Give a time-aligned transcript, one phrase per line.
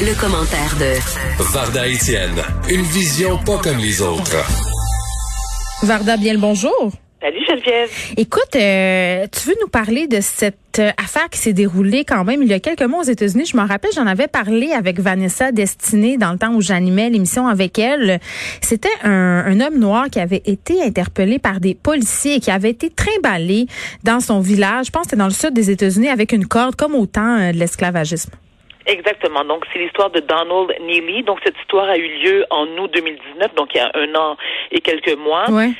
[0.00, 4.36] Le, commentaire de Varda Etienne, une vision pas comme les autres.
[5.84, 6.90] Varda, bien le bonjour.
[7.22, 7.90] Salut Geneviève.
[8.16, 12.42] Écoute, euh, tu veux nous parler de cette euh, affaire qui s'est déroulée quand même
[12.42, 13.46] il y a quelques mois aux États-Unis?
[13.46, 17.46] Je me rappelle, j'en avais parlé avec Vanessa Destinée dans le temps où j'animais l'émission
[17.46, 18.18] avec elle.
[18.60, 22.90] C'était un, homme noir qui avait été interpellé par des policiers et qui avait été
[22.90, 23.66] trimballé
[24.02, 24.86] dans son village.
[24.86, 27.38] Je pense que c'était dans le sud des États-Unis avec une corde comme au temps
[27.38, 28.32] euh, de l'esclavagisme.
[28.86, 29.44] Exactement.
[29.44, 31.22] Donc, c'est l'histoire de Donald Neely.
[31.22, 34.36] Donc, cette histoire a eu lieu en août 2019, donc il y a un an
[34.70, 35.50] et quelques mois.
[35.50, 35.70] Ouais.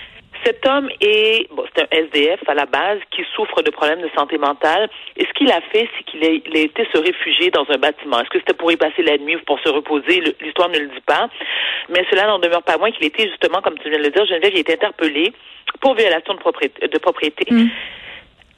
[0.44, 4.10] Cet homme est, bon, c'est un SDF à la base qui souffre de problèmes de
[4.16, 4.90] santé mentale.
[5.16, 8.20] Et ce qu'il a fait, c'est qu'il a, été se réfugier dans un bâtiment.
[8.20, 10.22] Est-ce que c'était pour y passer la nuit ou pour se reposer?
[10.40, 11.30] L'histoire ne le dit pas.
[11.88, 14.26] Mais cela n'en demeure pas moins qu'il était justement, comme tu viens de le dire,
[14.26, 15.32] Geneviève, il a été interpellé
[15.80, 16.88] pour violation de propriété.
[16.88, 17.46] De propriété.
[17.50, 17.68] Mm.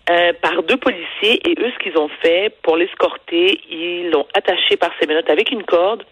[0.08, 4.76] Euh, par deux policiers et eux, ce qu'ils ont fait pour l'escorter, ils l'ont attaché
[4.76, 6.04] par ses menottes avec une corde.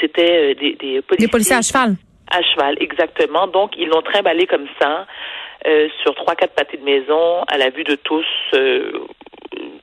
[0.00, 1.26] C'était euh, des, des policiers.
[1.26, 1.96] Des policiers à cheval.
[2.30, 3.48] À cheval, exactement.
[3.48, 5.06] Donc, ils l'ont trimballé comme ça,
[5.66, 8.92] euh, sur trois, quatre pâtés de maison, à la vue de tous, euh,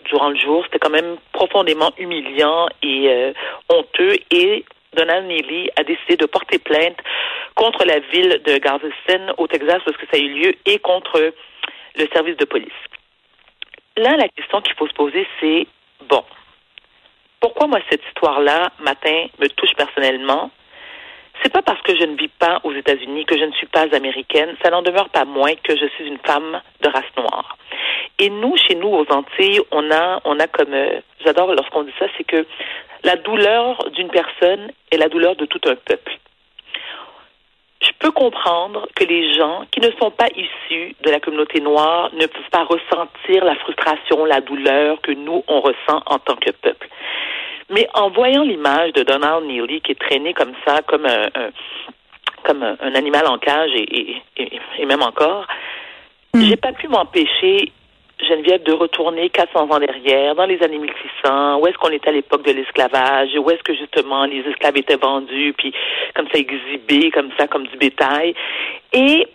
[0.06, 0.64] durant le jour.
[0.66, 3.34] C'était quand même profondément humiliant et euh,
[3.68, 4.16] honteux.
[4.32, 4.64] Et
[4.96, 6.98] Donald Neely a décidé de porter plainte
[7.56, 11.34] contre la ville de Galveston, au Texas, parce que ça a eu lieu, et contre
[11.96, 12.72] le service de police.
[14.00, 15.68] Là, la question qu'il faut se poser, c'est,
[16.08, 16.24] bon,
[17.42, 20.52] pourquoi moi cette histoire-là, matin, me touche personnellement?
[21.44, 23.94] C'est pas parce que je ne vis pas aux États-Unis que je ne suis pas
[23.94, 27.58] américaine, ça n'en demeure pas moins que je suis une femme de race noire.
[28.20, 31.94] Et nous, chez nous, aux Antilles, on a, on a comme, euh, j'adore lorsqu'on dit
[32.00, 32.46] ça, c'est que
[33.04, 36.18] la douleur d'une personne est la douleur de tout un peuple.
[37.82, 42.10] Je peux comprendre que les gens qui ne sont pas issus de la communauté noire
[42.14, 46.52] ne peuvent pas ressentir la frustration, la douleur que nous, on ressent en tant que
[46.52, 46.90] peuple.
[47.70, 51.50] Mais en voyant l'image de Donald Neely qui est traîné comme ça, comme un, un
[52.44, 55.46] comme un, un, animal en cage et, et, et même encore,
[56.34, 56.42] mm.
[56.42, 57.72] j'ai pas pu m'empêcher,
[58.30, 62.14] Geneviève, de retourner 400 ans derrière, dans les années 1600, où est-ce qu'on était à
[62.14, 65.74] l'époque de l'esclavage, où est-ce que justement les esclaves étaient vendus, puis
[66.16, 68.34] comme ça exhibés, comme ça, comme du bétail.
[68.94, 69.28] Et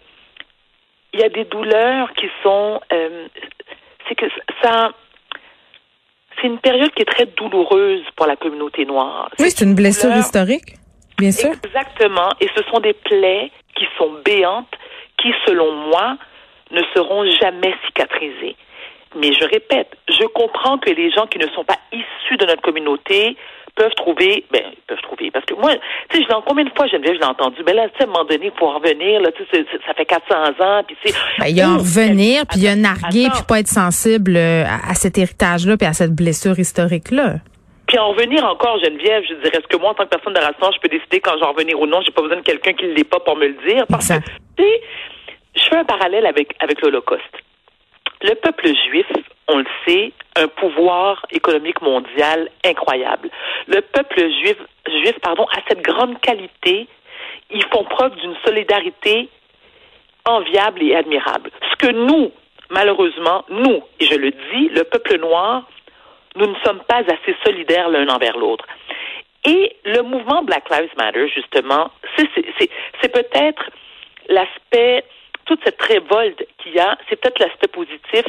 [1.13, 3.27] il y a des douleurs qui sont, euh,
[4.09, 4.27] c'est que
[4.63, 4.93] ça,
[6.37, 9.31] c'est une période qui est très douloureuse pour la communauté noire.
[9.39, 10.25] Oui, c'est une blessure douleur.
[10.25, 10.75] historique,
[11.19, 11.51] bien sûr.
[11.65, 12.31] Exactement.
[12.41, 14.75] Et ce sont des plaies qui sont béantes,
[15.19, 16.17] qui, selon moi,
[16.71, 18.57] ne seront jamais cicatrisées.
[19.17, 22.63] Mais je répète, je comprends que les gens qui ne sont pas issus de notre
[22.63, 23.37] communauté
[23.75, 25.73] peuvent trouver, ben, peuvent trouver, parce que moi,
[26.09, 28.07] tu sais, je combien de fois, Geneviève, je l'ai entendu, ben là, tu sais, à
[28.07, 31.13] un moment donné, pour revenir, là, tu sais, ça fait 400 ans, puis sais.
[31.39, 34.37] Ben, il y a en revenir, puis il y a narguer, puis pas être sensible
[34.37, 37.41] à, à cet héritage-là, puis à cette blessure historique-là.
[37.87, 40.39] Puis en revenir encore, Geneviève, je dirais, est-ce que moi, en tant que personne de
[40.39, 42.01] race je peux décider quand j'en revenir ou non?
[42.03, 43.85] J'ai pas besoin de quelqu'un qui ne l'est pas pour me le dire.
[43.89, 44.15] Parce que,
[44.57, 44.81] tu sais,
[45.55, 47.23] je fais un parallèle avec, avec l'Holocauste.
[48.25, 49.07] Le peuple juif,
[49.49, 53.29] on le sait, un pouvoir économique mondial incroyable.
[53.67, 54.57] Le peuple juif,
[54.89, 56.89] juif pardon, a cette grande qualité.
[57.51, 59.29] Ils font preuve d'une solidarité
[60.25, 61.51] enviable et admirable.
[61.71, 62.33] Ce que nous,
[62.71, 65.69] malheureusement, nous, et je le dis, le peuple noir,
[66.37, 68.65] nous ne sommes pas assez solidaires l'un envers l'autre.
[69.45, 73.71] Et le mouvement Black Lives Matter, justement, c'est peut-être
[74.31, 75.05] l'aspect,
[75.45, 78.25] toute cette révolte qu'il y a, c'est peut-être l'aspect positif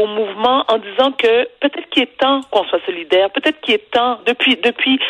[0.00, 3.90] au mouvement en disant que peut-être qu'il est temps qu'on soit solidaire, peut-être qu'il est
[3.90, 5.00] temps, depuis, depuis,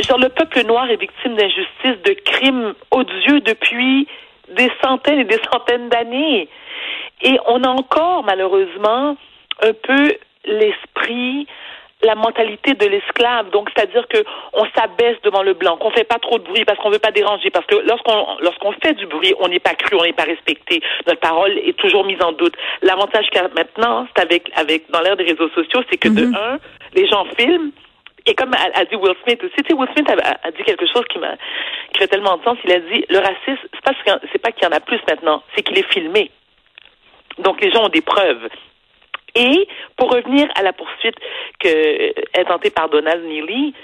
[0.00, 4.08] genre le peuple noir est victime d'injustice, de crimes odieux depuis
[4.48, 6.48] des centaines et des centaines d'années.
[7.22, 9.16] Et on a encore, malheureusement,
[9.62, 11.46] un peu l'esprit
[12.02, 13.50] la mentalité de l'esclave.
[13.50, 14.18] Donc, c'est-à-dire que
[14.52, 17.12] on s'abaisse devant le blanc, qu'on fait pas trop de bruit parce qu'on veut pas
[17.12, 20.24] déranger, parce que lorsqu'on lorsqu'on fait du bruit, on n'est pas cru, on n'est pas
[20.24, 20.80] respecté.
[21.06, 22.54] Notre parole est toujours mise en doute.
[22.82, 26.08] L'avantage qu'il y a maintenant, c'est avec avec dans l'ère des réseaux sociaux, c'est que
[26.08, 26.32] mm -hmm.
[26.32, 26.58] de un,
[26.94, 27.70] les gens filment.
[28.24, 30.62] Et comme a, a dit Will Smith aussi, tu sais, Will Smith a, a, dit
[30.62, 31.34] quelque chose qui m'a
[31.92, 32.56] qui fait tellement de sens.
[32.64, 33.94] Il a dit le racisme, c'est pas
[34.30, 36.30] c'est pas qu'il y en a plus maintenant, c'est qu'il est filmé.
[37.38, 38.48] Donc les gens ont des preuves.
[39.34, 41.16] Et pour revenir à la poursuite
[41.58, 43.74] que est tentée par Donald Neely,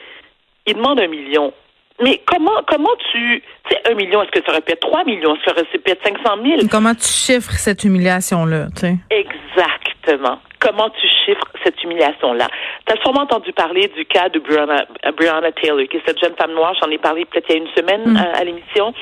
[0.67, 1.53] il demande un million.
[2.01, 4.79] Mais comment, comment tu, tu sais, un million, est-ce que ça répète?
[4.81, 6.61] Trois millions, est-ce que ça répète 500 000?
[6.71, 8.97] Comment tu chiffres cette humiliation-là, tu sais?
[9.11, 10.39] Exactement.
[10.61, 12.47] Comment tu chiffres cette humiliation-là?
[12.87, 14.85] Tu as sûrement entendu parler du cas de Breonna,
[15.17, 17.63] Breonna Taylor, qui est cette jeune femme noire, j'en ai parlé peut-être il y a
[17.63, 18.95] une semaine à, à l'émission.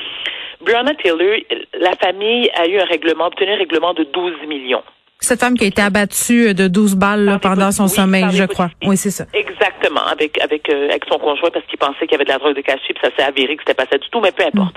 [0.61, 1.37] Breonna Taylor,
[1.79, 4.83] la famille a eu un règlement, obtenu un règlement de 12 millions.
[5.19, 7.83] Cette femme qui a été abattue de 12 balles là, pendant son.
[7.83, 8.69] Oui, sommeil, je crois.
[8.83, 9.25] Oui, c'est ça.
[9.33, 12.37] Exactement, avec avec euh, avec son conjoint parce qu'il pensait qu'il y avait de la
[12.37, 14.45] drogue de cachet, puis ça s'est avéré que c'était pas ça du tout, mais peu
[14.45, 14.75] importe.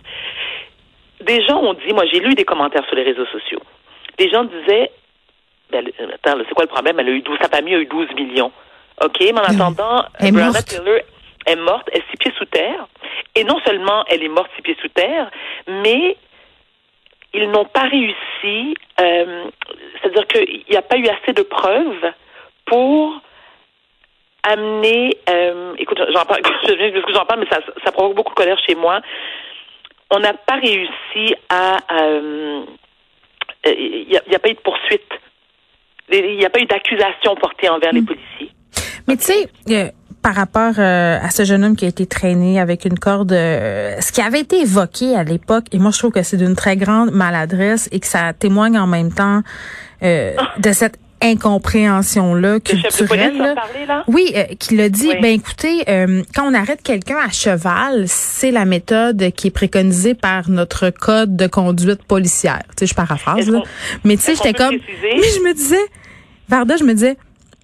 [1.20, 3.60] Des gens ont dit, moi j'ai lu des commentaires sur les réseaux sociaux.
[4.18, 4.90] Des gens disaient,
[5.70, 6.98] ben, attends, c'est quoi le problème?
[6.98, 8.52] Elle a eu 12, sa famille a eu 12 millions.
[9.02, 10.34] Ok, mais en attendant, Elle.
[10.34, 11.00] Taylor
[11.46, 12.86] est morte, elle est six pieds sous terre,
[13.34, 15.30] et non seulement elle est morte six pieds sous terre,
[15.68, 16.16] mais
[17.32, 19.44] ils n'ont pas réussi, euh,
[20.00, 22.12] c'est-à-dire qu'il n'y a pas eu assez de preuves
[22.66, 23.20] pour
[24.42, 28.16] amener, euh, écoute, j'en parle, je viens parce que j'en parle, mais ça, ça provoque
[28.16, 29.00] beaucoup de colère chez moi.
[30.10, 32.62] On n'a pas réussi à, euh,
[33.66, 35.10] euh, il n'y a, pas eu de poursuite.
[36.10, 38.50] Il n'y a pas eu d'accusation portée envers les policiers.
[39.06, 39.90] Mais tu sais, euh,
[40.22, 44.00] par rapport euh, à ce jeune homme qui a été traîné avec une corde, euh,
[44.00, 46.76] ce qui avait été évoqué à l'époque, et moi je trouve que c'est d'une très
[46.76, 49.42] grande maladresse et que ça témoigne en même temps
[50.02, 53.36] euh, de cette chef de culturelle.
[53.36, 53.54] là.
[53.86, 54.04] là?
[54.08, 55.08] Oui, euh, qui l'a dit.
[55.08, 55.16] Oui.
[55.20, 60.14] Ben écoutez, euh, quand on arrête quelqu'un à cheval, c'est la méthode qui est préconisée
[60.14, 62.62] par notre code de conduite policière.
[62.70, 63.62] Tu sais, je paraphrase là.
[64.04, 65.76] Mais tu sais, j'étais comme, mais je me disais,
[66.48, 67.16] Varda, je me disais,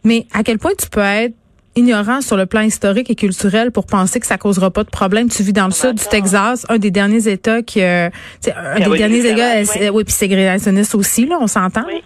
[0.05, 1.35] mais à quel point tu peux être
[1.77, 5.29] ignorant sur le plan historique et culturel pour penser que ça causera pas de problème?
[5.29, 6.05] Tu vis dans le sud du.
[6.11, 8.09] Texas, un des derniers États qui, euh,
[8.47, 9.89] un Ben des oui, derniers États, oui.
[9.93, 11.85] oui, puis ségrégationniste aussi, là, on s'entend.
[11.87, 12.03] Oui.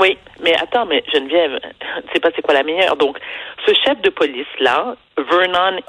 [0.00, 2.96] Oui, mais attends, mais Geneviève, tu sais pas c'est quoi la meilleure?
[2.96, 3.18] Donc,
[3.66, 5.80] ce chef de police-là, Vernon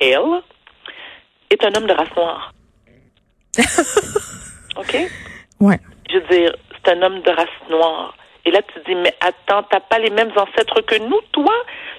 [0.00, 0.42] Hale,
[1.50, 2.52] est un homme de race noire.
[4.76, 4.96] OK?
[5.60, 5.78] Ouais.
[6.10, 6.54] Je veux dire,
[6.84, 8.14] c'est un homme de race noire.
[8.44, 11.52] Et là, tu te dis, mais attends, t'as pas les mêmes ancêtres que nous, toi?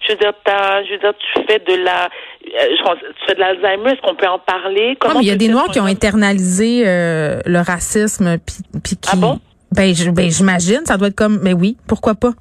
[0.06, 3.26] Je veux dire, t'as, je veux dire, tu fais de la, euh, je pense- tu
[3.26, 4.98] fais de l'Alzheimer, est-ce qu'on peut en parler?
[5.04, 8.96] Non, mais il y a des Noirs qui ont internalisé euh, le racisme, puis puis
[8.96, 9.10] qui.
[9.12, 9.40] Ah bon?
[9.72, 12.32] Ben, je- ben, j'imagine, ça doit être comme, mais oui, pourquoi pas?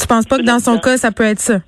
[0.00, 1.58] Tu penses pas que dans son cas, ça peut être ça?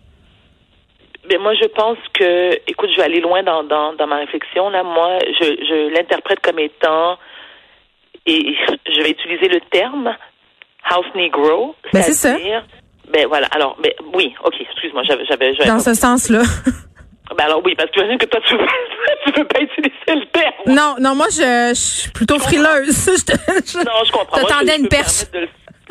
[1.29, 4.69] Ben moi, je pense que, écoute, je vais aller loin dans, dans, dans ma réflexion.
[4.71, 7.19] Là, moi, je, je l'interprète comme étant,
[8.27, 8.55] et
[8.87, 10.15] je vais utiliser le terme
[10.85, 11.75] house negro.
[11.93, 12.37] Ben, c'est ça.
[13.13, 13.47] Ben voilà.
[13.53, 14.55] Alors, ben oui, ok.
[14.61, 15.55] Excuse-moi, j'avais, j'avais.
[15.67, 16.43] Dans ce sens-là.
[17.37, 18.67] Ben alors oui, parce que j'imagine que toi, tu veux,
[19.25, 20.53] tu veux pas utiliser le terme.
[20.67, 23.11] non, non, moi, je, je suis plutôt frileuse.
[23.27, 24.39] Je je- Non, je comprends.
[24.41, 25.25] T'attendais je- je une perche.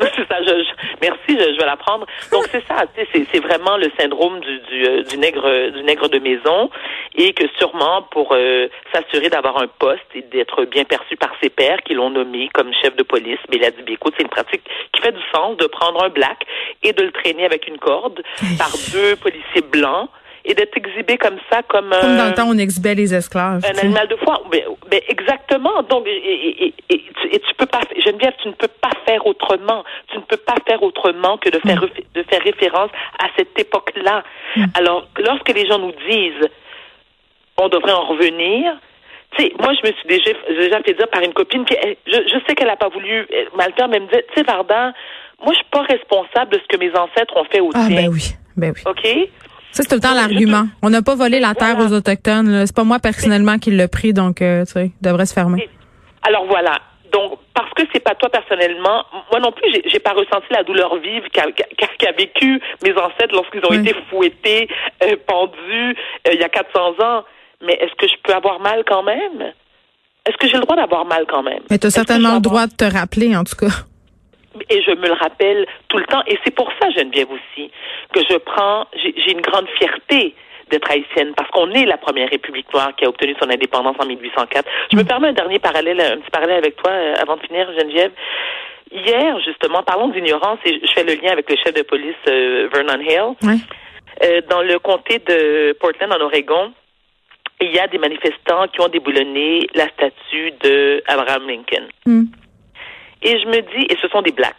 [0.00, 2.06] ça, je, je- merci, je, je vais la prendre.
[2.32, 5.82] Donc c'est ça, tu sais, c'est, vraiment le syndrome du, du, euh, du nègre du
[5.82, 6.70] nègre de maison
[7.14, 11.50] et que sûrement pour euh, s'assurer d'avoir un poste et d'être bien perçu par ses
[11.50, 14.30] pairs qui l'ont nommé comme chef de police, mais il a dit, écoute, c'est une
[14.30, 14.62] pratique
[14.94, 16.46] qui fait du sens de prendre un black
[16.82, 18.22] et de le traîner avec une corde
[18.58, 20.08] par deux policiers blancs
[20.44, 23.64] et d'être exhibé comme ça comme Comme dans un- le temps, on exhibait les esclaves.
[23.64, 24.40] un animal de foire.
[24.50, 25.82] Ben, ben, exactement.
[25.82, 29.84] Donc, et, tu, peux pas, Geneviève, tu ne peux pas faire autrement.
[30.10, 31.88] Tu ne peux pas faire autrement que de faire, Mm.
[32.14, 32.90] de faire référence
[33.22, 34.24] à cette époque-là.
[34.74, 36.48] Alors, lorsque les gens nous disent,
[37.58, 38.72] on devrait en revenir,
[39.36, 42.12] tu sais, moi, je me suis déjà, déjà fait dire par une copine elle- je,
[42.26, 44.42] je sais qu'elle n'a pas voulu euh, mal faire, mais elle me disait, tu sais,
[44.46, 44.92] Varda,
[45.44, 47.96] moi, je suis pas responsable de ce que mes ancêtres ont fait au Ah, tien.
[47.96, 48.32] ben oui.
[48.56, 48.82] Ben oui.
[48.86, 49.28] OK?
[49.72, 50.66] Ça, c'est tout le temps l'argument.
[50.82, 51.90] On n'a pas volé la terre Voilà.
[51.90, 52.66] aux Autochtones.
[52.66, 55.68] C'est pas moi personnellement qui l'ai pris, donc, euh, tu sais, il devrait se fermer.
[56.22, 56.76] Alors voilà.
[57.12, 60.94] Donc, parce que c'est pas toi personnellement, moi non plus, j'ai- pas ressenti la douleur
[60.98, 63.78] vive qu'a vécu mes ancêtres lorsqu'ils ont Oui.
[63.80, 64.68] été fouettés,
[65.02, 65.96] euh, pendus
[66.28, 67.24] euh, il y a 400 ans.
[67.66, 69.52] Mais est-ce que je peux avoir mal quand même?
[70.26, 71.60] Est-ce que j'ai le droit d'avoir mal quand même?
[71.70, 73.74] Mais tu as certainement le droit de te rappeler, en tout cas.
[74.68, 76.22] Et je me le rappelle tout le temps.
[76.26, 77.70] Et c'est pour ça, Geneviève aussi,
[78.12, 80.34] que je prends, j'ai une grande fierté
[80.70, 84.06] d'être haïtienne parce qu'on est la première république noire qui a obtenu son indépendance en
[84.06, 84.68] 1804.
[84.92, 87.68] Je me permets un dernier parallèle, un petit parallèle avec toi euh, avant de finir,
[87.78, 88.12] Geneviève.
[88.92, 92.68] Hier, justement, parlons d'ignorance et je fais le lien avec le chef de police euh,
[92.72, 93.34] Vernon Hale.
[93.42, 93.58] Ouais.
[94.22, 96.72] Euh, dans le comté de Portland, en Oregon,
[97.60, 101.86] il y a des manifestants qui ont déboulonné la statue de Abraham Lincoln.
[102.06, 102.24] Hmm.
[103.22, 104.54] Et je me dis, et ce sont des blacks.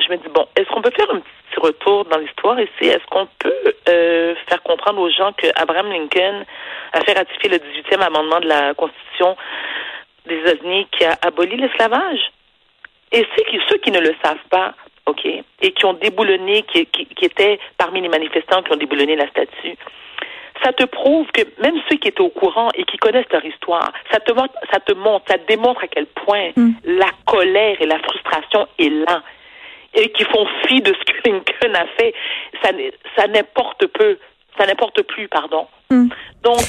[0.00, 2.84] Je me dis, bon, est-ce qu'on peut faire un petit retour dans l'histoire ici?
[2.88, 6.44] Est-ce qu'on peut euh, faire comprendre aux gens que Abraham Lincoln
[6.92, 9.36] a fait ratifier le 18e amendement de la Constitution
[10.26, 12.32] des États-Unis qui a aboli l'esclavage?
[13.10, 14.74] Et c'est que ceux qui ne le savent pas,
[15.06, 19.16] OK, et qui ont déboulonné, qui, qui, qui étaient parmi les manifestants qui ont déboulonné
[19.16, 19.76] la statue,
[20.62, 23.92] ça te prouve que même ceux qui étaient au courant et qui connaissent leur histoire,
[24.12, 26.70] ça te montre, ça te montre, ça démontre à quel point Mm.
[26.84, 29.22] la colère et la frustration est là
[29.94, 32.14] et qui font fi de ce que Lincoln a fait.
[33.16, 34.18] Ça, n'importe peu,
[34.58, 35.66] ça n'importe plus, pardon.
[35.90, 36.08] Mm.
[36.42, 36.60] Donc,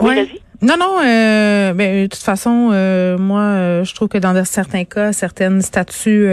[0.00, 0.14] oui, Ouais.
[0.24, 0.40] vas-y.
[0.62, 4.84] Non, non, euh, ben, de toute façon, euh, moi, euh, je trouve que dans certains
[4.84, 6.28] cas, certaines statues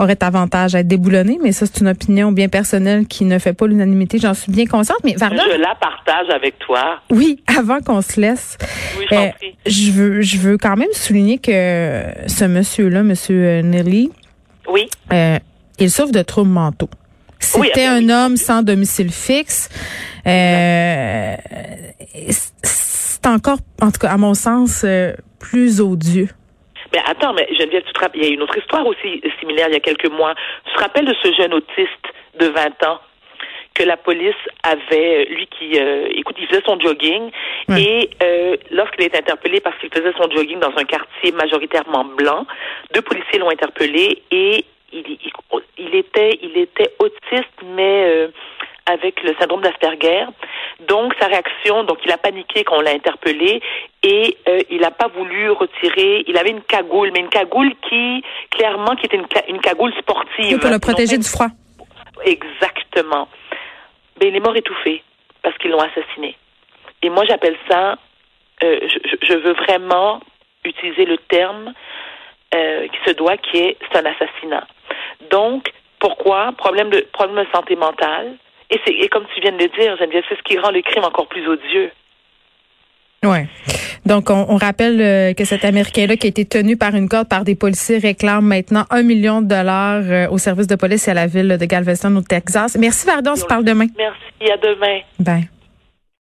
[0.00, 3.38] euh, auraient avantage à être déboulonnées, mais ça, c'est une opinion bien personnelle qui ne
[3.38, 4.98] fait pas l'unanimité, j'en suis bien consciente.
[5.04, 7.00] Mais Varda, Je la partage avec toi.
[7.10, 8.56] oui, avant qu'on se laisse,
[8.98, 9.28] Oui, je euh,
[9.66, 14.10] je veux, je veux quand même souligner que ce monsieur-là, monsieur Nelly,
[14.68, 14.88] Oui.
[15.12, 15.38] euh,
[15.78, 16.90] il souffre de troubles mentaux.
[17.40, 19.68] C'était ah un homme sans domicile fixe.
[20.26, 21.36] Euh,
[22.62, 26.28] c'est encore, en tout cas, à mon sens, euh, plus odieux.
[26.94, 29.66] Mais attends, mais Geneviève, tu te rappelles, il y a une autre histoire aussi similaire
[29.68, 30.32] il y a quelques mois.
[30.64, 32.06] Tu te rappelles de ce jeune autiste
[32.38, 33.00] de 20 ans
[33.74, 37.32] que la police avait, lui qui, euh, écoute, il faisait son jogging
[37.76, 42.46] et euh, lorsqu'il est interpellé parce qu'il faisait son jogging dans un quartier majoritairement blanc,
[42.94, 45.32] deux policiers l'ont interpellé et il, il,
[45.78, 48.28] il était, il était autiste, mais euh,
[48.86, 50.26] avec le syndrome d'Asperger.
[50.80, 53.60] Donc sa réaction, donc il a paniqué quand on l'a interpellé
[54.02, 56.24] et euh, il n'a pas voulu retirer.
[56.26, 60.58] Il avait une cagoule, mais une cagoule qui clairement qui était une, une cagoule sportive.
[60.58, 61.48] pour le protéger du froid.
[62.24, 63.28] Exactement.
[64.18, 65.02] Ben, il est mort étouffé
[65.42, 66.36] parce qu'ils l'ont assassiné.
[67.02, 67.98] Et moi, j'appelle ça,
[68.62, 68.80] euh,
[69.22, 70.20] je veux vraiment
[70.64, 71.74] utiliser le terme
[72.54, 74.66] euh, qui se doit, qui est c'est un assassinat.
[75.30, 76.52] Donc, pourquoi?
[76.56, 78.36] Problème de problème de santé mentale
[78.74, 80.82] et c'est et comme tu viens de le dire, Geneviève, c'est ce qui rend le
[80.82, 81.90] crime encore plus odieux.
[83.24, 83.46] Ouais.
[84.04, 87.28] Donc, on, on rappelle euh, que cet Américain-là qui a été tenu par une corde
[87.28, 91.12] par des policiers réclame maintenant un million de dollars euh, au service de police et
[91.12, 92.76] à la ville de Galveston au Texas.
[92.78, 93.32] Merci, Varda.
[93.32, 93.86] On se parle demain.
[93.96, 95.00] Merci, à demain.
[95.18, 95.48] Bye.